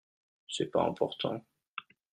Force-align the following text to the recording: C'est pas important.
C'est 0.49 0.71
pas 0.71 0.81
important. 0.83 1.43